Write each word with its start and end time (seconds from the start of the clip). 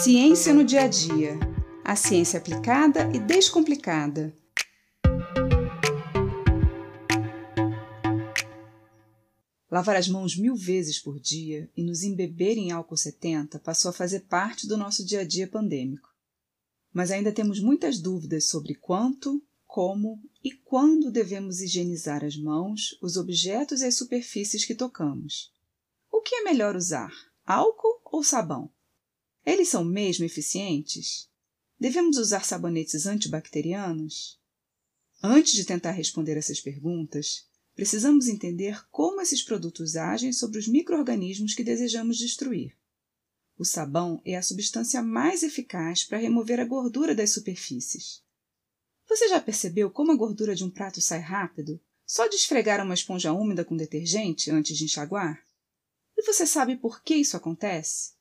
Ciência 0.00 0.54
no 0.54 0.62
dia 0.62 0.82
a 0.82 0.86
dia. 0.86 1.36
A 1.84 1.96
ciência 1.96 2.38
aplicada 2.38 3.10
e 3.12 3.18
descomplicada. 3.18 4.32
Lavar 9.68 9.96
as 9.96 10.08
mãos 10.08 10.36
mil 10.36 10.54
vezes 10.54 11.00
por 11.00 11.18
dia 11.18 11.68
e 11.76 11.82
nos 11.82 12.04
embeber 12.04 12.56
em 12.56 12.70
álcool 12.70 12.96
70 12.96 13.58
passou 13.58 13.88
a 13.88 13.92
fazer 13.92 14.20
parte 14.20 14.68
do 14.68 14.76
nosso 14.76 15.04
dia 15.04 15.22
a 15.22 15.24
dia 15.24 15.48
pandêmico. 15.48 16.08
Mas 16.92 17.10
ainda 17.10 17.32
temos 17.32 17.58
muitas 17.58 17.98
dúvidas 17.98 18.44
sobre 18.44 18.76
quanto, 18.76 19.42
como 19.66 20.22
e 20.44 20.52
quando 20.52 21.10
devemos 21.10 21.60
higienizar 21.60 22.24
as 22.24 22.36
mãos, 22.36 22.96
os 23.02 23.16
objetos 23.16 23.80
e 23.80 23.86
as 23.86 23.96
superfícies 23.96 24.64
que 24.64 24.76
tocamos. 24.76 25.52
O 26.08 26.20
que 26.20 26.36
é 26.36 26.44
melhor 26.44 26.76
usar, 26.76 27.10
álcool 27.44 28.00
ou 28.04 28.22
sabão? 28.22 28.70
Eles 29.48 29.70
são 29.70 29.82
mesmo 29.82 30.26
eficientes? 30.26 31.26
Devemos 31.80 32.18
usar 32.18 32.44
sabonetes 32.44 33.06
antibacterianos? 33.06 34.38
Antes 35.22 35.54
de 35.54 35.64
tentar 35.64 35.92
responder 35.92 36.36
essas 36.36 36.60
perguntas, 36.60 37.46
precisamos 37.74 38.28
entender 38.28 38.86
como 38.90 39.22
esses 39.22 39.42
produtos 39.42 39.96
agem 39.96 40.34
sobre 40.34 40.58
os 40.58 40.68
micro-organismos 40.68 41.54
que 41.54 41.64
desejamos 41.64 42.18
destruir. 42.18 42.76
O 43.56 43.64
sabão 43.64 44.20
é 44.22 44.36
a 44.36 44.42
substância 44.42 45.02
mais 45.02 45.42
eficaz 45.42 46.04
para 46.04 46.18
remover 46.18 46.60
a 46.60 46.66
gordura 46.66 47.14
das 47.14 47.32
superfícies. 47.32 48.22
Você 49.08 49.28
já 49.28 49.40
percebeu 49.40 49.90
como 49.90 50.12
a 50.12 50.16
gordura 50.16 50.54
de 50.54 50.62
um 50.62 50.70
prato 50.70 51.00
sai 51.00 51.20
rápido 51.20 51.80
só 52.04 52.26
de 52.26 52.36
esfregar 52.36 52.84
uma 52.84 52.92
esponja 52.92 53.32
úmida 53.32 53.64
com 53.64 53.78
detergente 53.78 54.50
antes 54.50 54.76
de 54.76 54.84
enxaguar? 54.84 55.42
E 56.14 56.22
você 56.22 56.44
sabe 56.44 56.76
por 56.76 57.02
que 57.02 57.14
isso 57.14 57.34
acontece? 57.34 58.17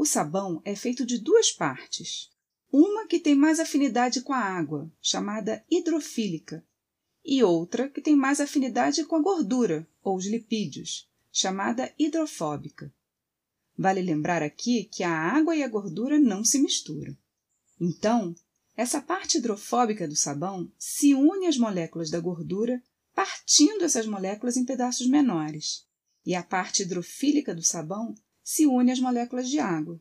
O 0.00 0.06
sabão 0.06 0.62
é 0.64 0.74
feito 0.74 1.04
de 1.04 1.18
duas 1.18 1.52
partes. 1.52 2.30
Uma 2.72 3.06
que 3.06 3.20
tem 3.20 3.34
mais 3.34 3.60
afinidade 3.60 4.22
com 4.22 4.32
a 4.32 4.38
água, 4.38 4.90
chamada 4.98 5.62
hidrofílica, 5.70 6.64
e 7.22 7.44
outra 7.44 7.86
que 7.86 8.00
tem 8.00 8.16
mais 8.16 8.40
afinidade 8.40 9.04
com 9.04 9.16
a 9.16 9.20
gordura, 9.20 9.86
ou 10.02 10.16
os 10.16 10.24
lipídios, 10.24 11.06
chamada 11.30 11.92
hidrofóbica. 11.98 12.90
Vale 13.76 14.00
lembrar 14.00 14.42
aqui 14.42 14.84
que 14.84 15.02
a 15.02 15.12
água 15.14 15.54
e 15.54 15.62
a 15.62 15.68
gordura 15.68 16.18
não 16.18 16.42
se 16.42 16.58
misturam. 16.58 17.14
Então, 17.78 18.34
essa 18.74 19.02
parte 19.02 19.36
hidrofóbica 19.36 20.08
do 20.08 20.16
sabão 20.16 20.72
se 20.78 21.12
une 21.12 21.46
às 21.46 21.58
moléculas 21.58 22.08
da 22.08 22.20
gordura, 22.20 22.82
partindo 23.14 23.84
essas 23.84 24.06
moléculas 24.06 24.56
em 24.56 24.64
pedaços 24.64 25.06
menores, 25.06 25.86
e 26.24 26.34
a 26.34 26.42
parte 26.42 26.84
hidrofílica 26.84 27.54
do 27.54 27.62
sabão 27.62 28.14
se 28.42 28.66
une 28.66 28.90
às 28.92 29.00
moléculas 29.00 29.48
de 29.48 29.58
água. 29.58 30.00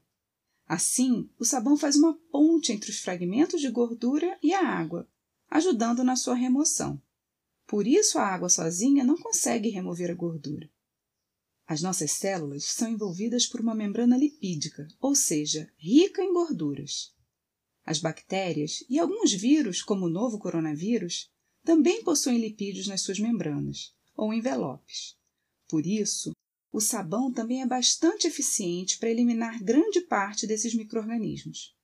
Assim, 0.65 1.29
o 1.39 1.45
sabão 1.45 1.75
faz 1.75 1.95
uma 1.95 2.13
ponte 2.31 2.71
entre 2.71 2.91
os 2.91 2.99
fragmentos 2.99 3.59
de 3.59 3.69
gordura 3.71 4.37
e 4.41 4.53
a 4.53 4.61
água, 4.61 5.09
ajudando 5.49 6.03
na 6.03 6.15
sua 6.15 6.35
remoção. 6.35 7.01
Por 7.65 7.87
isso, 7.87 8.17
a 8.17 8.25
água 8.25 8.49
sozinha 8.49 9.03
não 9.03 9.17
consegue 9.17 9.69
remover 9.69 10.11
a 10.11 10.15
gordura. 10.15 10.69
As 11.67 11.81
nossas 11.81 12.11
células 12.11 12.65
são 12.65 12.89
envolvidas 12.89 13.45
por 13.45 13.61
uma 13.61 13.75
membrana 13.75 14.17
lipídica, 14.17 14.87
ou 14.99 15.13
seja, 15.13 15.71
rica 15.77 16.23
em 16.23 16.33
gorduras. 16.33 17.13
As 17.85 17.99
bactérias 17.99 18.83
e 18.89 18.99
alguns 18.99 19.33
vírus, 19.33 19.81
como 19.81 20.05
o 20.05 20.09
novo 20.09 20.39
coronavírus, 20.39 21.29
também 21.63 22.03
possuem 22.03 22.39
lipídios 22.39 22.87
nas 22.87 23.01
suas 23.01 23.19
membranas, 23.19 23.95
ou 24.15 24.33
envelopes. 24.33 25.15
Por 25.67 25.85
isso, 25.85 26.31
o 26.71 26.79
sabão 26.79 27.31
também 27.31 27.61
é 27.61 27.65
bastante 27.65 28.27
eficiente 28.27 28.99
para 28.99 29.09
eliminar 29.09 29.61
grande 29.63 30.01
parte 30.01 30.45
desses 30.45 30.75
micro-organismos. 30.75 31.75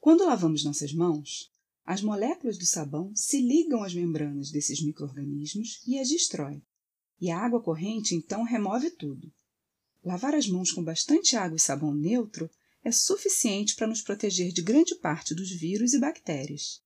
Quando 0.00 0.24
lavamos 0.24 0.64
nossas 0.64 0.92
mãos, 0.92 1.52
as 1.84 2.00
moléculas 2.00 2.56
do 2.56 2.64
sabão 2.64 3.14
se 3.14 3.40
ligam 3.40 3.82
às 3.82 3.94
membranas 3.94 4.50
desses 4.50 4.82
micro-organismos 4.82 5.82
e 5.86 5.98
as 5.98 6.08
destrói. 6.08 6.62
E 7.20 7.30
a 7.30 7.38
água 7.38 7.62
corrente 7.62 8.14
então 8.14 8.42
remove 8.42 8.90
tudo. 8.90 9.30
Lavar 10.02 10.34
as 10.34 10.48
mãos 10.48 10.72
com 10.72 10.82
bastante 10.82 11.36
água 11.36 11.56
e 11.56 11.60
sabão 11.60 11.94
neutro 11.94 12.50
é 12.82 12.90
suficiente 12.90 13.74
para 13.74 13.86
nos 13.86 14.00
proteger 14.00 14.52
de 14.52 14.62
grande 14.62 14.94
parte 14.94 15.34
dos 15.34 15.50
vírus 15.50 15.92
e 15.92 15.98
bactérias. 15.98 16.80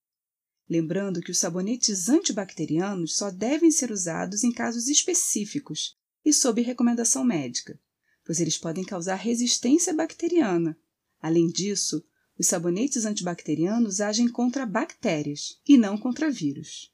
Lembrando 0.69 1.21
que 1.21 1.31
os 1.31 1.39
sabonetes 1.39 2.09
antibacterianos 2.09 3.17
só 3.17 3.31
devem 3.31 3.71
ser 3.71 3.91
usados 3.91 4.43
em 4.43 4.53
casos 4.53 4.89
específicos 4.89 6.00
e 6.25 6.33
sob 6.33 6.61
recomendação 6.63 7.25
médica, 7.25 7.79
pois 8.25 8.41
eles 8.41 8.59
podem 8.59 8.85
causar 8.85 9.17
resistência 9.17 9.93
bacteriana. 9.93 10.79
Além 11.21 11.47
disso, 11.49 12.05
os 12.39 12.47
sabonetes 12.47 13.05
antibacterianos 13.05 14.01
agem 14.01 14.29
contra 14.29 14.65
bactérias 14.65 15.61
e 15.67 15.77
não 15.77 15.99
contra 15.99 16.31
vírus. 16.31 16.91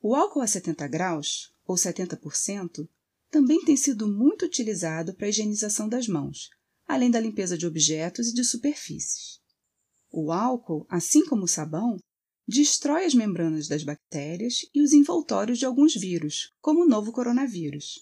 O 0.00 0.14
álcool 0.14 0.40
a 0.40 0.46
70 0.46 0.88
graus, 0.88 1.52
ou 1.66 1.76
70%, 1.76 2.88
também 3.30 3.64
tem 3.64 3.76
sido 3.76 4.08
muito 4.08 4.44
utilizado 4.44 5.14
para 5.14 5.26
a 5.26 5.28
higienização 5.28 5.88
das 5.88 6.06
mãos, 6.08 6.50
além 6.86 7.10
da 7.10 7.20
limpeza 7.20 7.56
de 7.56 7.66
objetos 7.66 8.28
e 8.28 8.34
de 8.34 8.44
superfícies. 8.44 9.40
O 10.10 10.30
álcool, 10.30 10.86
assim 10.88 11.24
como 11.24 11.44
o 11.44 11.48
sabão, 11.48 11.98
destrói 12.46 13.04
as 13.04 13.14
membranas 13.14 13.68
das 13.68 13.82
bactérias 13.82 14.66
e 14.74 14.82
os 14.82 14.92
envoltórios 14.92 15.58
de 15.58 15.64
alguns 15.64 15.94
vírus, 15.94 16.52
como 16.60 16.82
o 16.82 16.88
novo 16.88 17.12
coronavírus. 17.12 18.00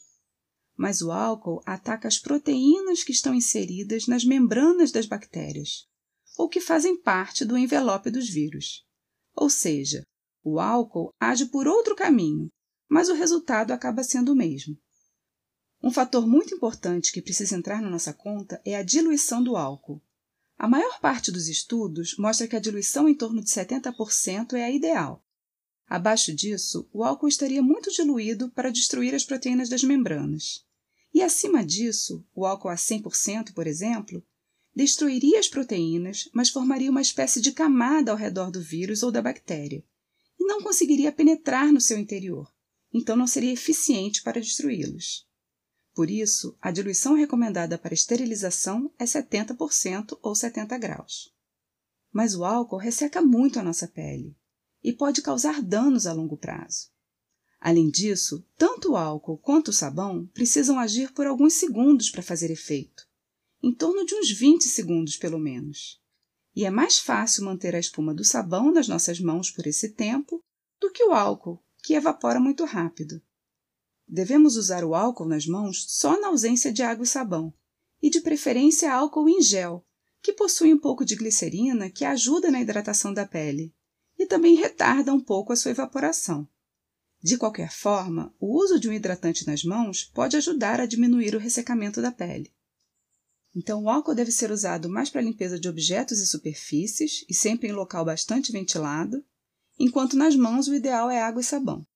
Mas 0.81 1.03
o 1.03 1.13
álcool 1.13 1.61
ataca 1.67 2.09
as 2.09 2.19
proteínas 2.19 3.05
que 3.05 3.13
estão 3.13 3.35
inseridas 3.35 4.07
nas 4.07 4.25
membranas 4.25 4.91
das 4.91 5.05
bactérias, 5.05 5.87
ou 6.39 6.49
que 6.49 6.59
fazem 6.59 6.97
parte 6.97 7.45
do 7.45 7.59
envelope 7.59 8.11
dos 8.11 8.31
vírus. 8.31 8.83
Ou 9.37 9.51
seja, 9.51 10.03
o 10.43 10.59
álcool 10.59 11.11
age 11.21 11.45
por 11.45 11.69
outro 11.69 11.95
caminho, 11.95 12.49
mas 12.89 13.11
o 13.11 13.15
resultado 13.15 13.73
acaba 13.73 14.03
sendo 14.03 14.33
o 14.33 14.35
mesmo. 14.35 14.75
Um 15.83 15.91
fator 15.91 16.27
muito 16.27 16.55
importante 16.55 17.13
que 17.13 17.21
precisa 17.21 17.59
entrar 17.59 17.83
na 17.83 17.91
nossa 17.91 18.15
conta 18.15 18.59
é 18.65 18.75
a 18.75 18.83
diluição 18.83 19.45
do 19.45 19.59
álcool. 19.59 20.03
A 20.57 20.67
maior 20.67 20.99
parte 20.99 21.31
dos 21.31 21.47
estudos 21.47 22.17
mostra 22.17 22.49
que 22.49 22.57
a 22.57 22.61
diluição 22.61 23.07
em 23.07 23.15
torno 23.15 23.43
de 23.43 23.51
70% 23.51 24.55
é 24.55 24.65
a 24.65 24.71
ideal. 24.71 25.23
Abaixo 25.87 26.35
disso, 26.35 26.89
o 26.91 27.05
álcool 27.05 27.29
estaria 27.29 27.63
muito 27.63 27.91
diluído 27.91 28.51
para 28.53 28.73
destruir 28.73 29.15
as 29.15 29.27
proteínas 29.27 29.69
das 29.69 29.85
membranas. 29.85 30.70
E 31.13 31.23
acima 31.23 31.65
disso, 31.65 32.25
o 32.35 32.47
álcool 32.47 32.69
a 32.69 32.77
100%, 32.77 33.53
por 33.53 33.67
exemplo, 33.67 34.25
destruiria 34.75 35.39
as 35.39 35.49
proteínas, 35.49 36.29
mas 36.33 36.49
formaria 36.49 36.91
uma 36.91 37.03
espécie 37.03 37.41
de 37.41 37.53
camada 37.53 38.11
ao 38.13 38.17
redor 38.17 38.51
do 38.51 38.61
vírus 38.61 39.03
ou 39.03 39.11
da 39.11 39.21
bactéria, 39.21 39.85
e 40.39 40.45
não 40.45 40.63
conseguiria 40.63 41.13
penetrar 41.13 41.73
no 41.73 41.81
seu 41.81 41.99
interior, 41.99 42.51
então 42.93 43.17
não 43.17 43.27
seria 43.27 43.53
eficiente 43.53 44.23
para 44.23 44.41
destruí-los. 44.41 45.29
Por 45.95 46.09
isso, 46.09 46.57
a 46.61 46.71
diluição 46.71 47.15
recomendada 47.15 47.77
para 47.77 47.93
esterilização 47.93 48.93
é 48.99 49.05
70% 49.05 50.19
ou 50.23 50.35
70 50.35 50.79
graus. 50.79 51.35
Mas 52.13 52.35
o 52.35 52.45
álcool 52.45 52.79
resseca 52.79 53.21
muito 53.21 53.59
a 53.59 53.63
nossa 53.63 53.89
pele 53.89 54.37
e 54.83 54.93
pode 54.93 55.21
causar 55.21 55.61
danos 55.61 56.07
a 56.07 56.13
longo 56.13 56.37
prazo. 56.37 56.89
Além 57.61 57.91
disso, 57.91 58.43
tanto 58.57 58.93
o 58.93 58.97
álcool 58.97 59.37
quanto 59.37 59.69
o 59.69 59.73
sabão 59.73 60.27
precisam 60.33 60.79
agir 60.79 61.13
por 61.13 61.27
alguns 61.27 61.55
segundos 61.55 62.09
para 62.09 62.23
fazer 62.23 62.51
efeito, 62.51 63.07
em 63.63 63.75
torno 63.75 64.07
de 64.07 64.15
uns 64.15 64.31
20 64.31 64.65
segundos 64.65 65.19
pelo 65.19 65.39
menos. 65.39 66.01
E 66.57 66.65
é 66.65 66.71
mais 66.71 66.99
fácil 66.99 67.45
manter 67.45 67.77
a 67.77 67.79
espuma 67.79 68.15
do 68.15 68.25
sabão 68.25 68.73
nas 68.73 68.89
nossas 68.89 69.21
mãos 69.21 69.51
por 69.51 69.67
esse 69.67 69.91
tempo 69.91 70.43
do 70.81 70.91
que 70.91 71.05
o 71.05 71.13
álcool, 71.13 71.63
que 71.83 71.93
evapora 71.93 72.41
muito 72.41 72.65
rápido. 72.65 73.21
Devemos 74.09 74.57
usar 74.57 74.83
o 74.83 74.95
álcool 74.95 75.29
nas 75.29 75.47
mãos 75.47 75.85
só 75.87 76.19
na 76.19 76.29
ausência 76.29 76.73
de 76.73 76.83
água 76.83 77.05
e 77.05 77.07
sabão, 77.07 77.53
e 78.03 78.09
de 78.09 78.23
preferência 78.23 78.93
álcool 78.93 79.29
em 79.29 79.43
gel, 79.43 79.87
que 80.23 80.33
possui 80.33 80.73
um 80.73 80.79
pouco 80.81 81.05
de 81.05 81.15
glicerina 81.15 81.91
que 81.91 82.07
ajuda 82.07 82.51
na 82.51 82.61
hidratação 82.61 83.13
da 83.13 83.27
pele 83.27 83.75
e 84.19 84.27
também 84.27 84.55
retarda 84.55 85.13
um 85.13 85.21
pouco 85.21 85.53
a 85.53 85.57
sua 85.57 85.71
evaporação. 85.71 86.49
De 87.23 87.37
qualquer 87.37 87.71
forma, 87.71 88.35
o 88.41 88.59
uso 88.59 88.81
de 88.81 88.89
um 88.89 88.93
hidratante 88.93 89.47
nas 89.47 89.63
mãos 89.63 90.11
pode 90.15 90.37
ajudar 90.37 90.81
a 90.81 90.87
diminuir 90.87 91.35
o 91.35 91.39
ressecamento 91.39 92.01
da 92.01 92.11
pele. 92.11 92.51
Então, 93.55 93.83
o 93.83 93.91
álcool 93.91 94.15
deve 94.15 94.31
ser 94.31 94.51
usado 94.51 94.89
mais 94.89 95.11
para 95.11 95.21
limpeza 95.21 95.59
de 95.59 95.69
objetos 95.69 96.19
e 96.21 96.27
superfícies 96.27 97.25
e 97.29 97.35
sempre 97.35 97.69
em 97.69 97.73
local 97.73 98.05
bastante 98.05 98.53
ventilado, 98.53 99.23
enquanto 99.79 100.17
nas 100.17 100.35
mãos 100.35 100.69
o 100.69 100.75
ideal 100.75 101.11
é 101.11 101.21
água 101.21 101.43
e 101.43 101.45
sabão. 101.45 101.87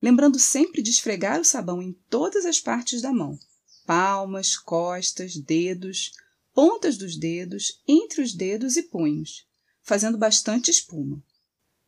Lembrando 0.00 0.38
sempre 0.38 0.82
de 0.82 0.90
esfregar 0.90 1.40
o 1.40 1.44
sabão 1.44 1.82
em 1.82 1.92
todas 2.08 2.46
as 2.46 2.60
partes 2.60 3.02
da 3.02 3.12
mão: 3.12 3.38
palmas, 3.84 4.56
costas, 4.56 5.36
dedos, 5.36 6.12
pontas 6.54 6.96
dos 6.96 7.16
dedos, 7.16 7.82
entre 7.86 8.22
os 8.22 8.32
dedos 8.32 8.76
e 8.76 8.82
punhos, 8.84 9.46
fazendo 9.82 10.16
bastante 10.16 10.70
espuma. 10.70 11.22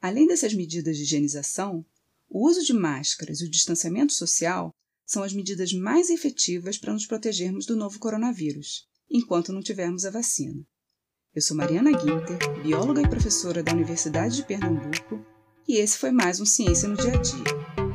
Além 0.01 0.27
dessas 0.27 0.53
medidas 0.53 0.97
de 0.97 1.05
higienização, 1.05 1.85
o 2.29 2.49
uso 2.49 2.65
de 2.65 2.73
máscaras 2.73 3.41
e 3.41 3.45
o 3.45 3.51
distanciamento 3.51 4.13
social 4.13 4.71
são 5.07 5.23
as 5.23 5.33
medidas 5.33 5.73
mais 5.73 6.11
efetivas 6.11 6.77
para 6.77 6.93
nos 6.93 7.07
protegermos 7.07 7.65
do 7.65 7.77
novo 7.77 7.99
coronavírus 7.99 8.87
enquanto 9.09 9.53
não 9.53 9.63
tivermos 9.63 10.05
a 10.05 10.11
vacina. 10.11 10.67
Eu 11.35 11.43
sou 11.43 11.57
Mariana 11.57 11.93
Guinter, 11.93 12.63
bióloga 12.63 13.03
e 13.03 13.09
professora 13.09 13.63
da 13.63 13.73
Universidade 13.73 14.37
de 14.37 14.45
Pernambuco, 14.45 15.25
e 15.69 15.77
esse 15.77 15.99
foi 15.99 16.11
mais 16.11 16.41
um 16.41 16.47
Ciência 16.47 16.89
no 16.89 16.97
Dia 16.97 17.13
a 17.13 17.23
Dia 17.23 17.86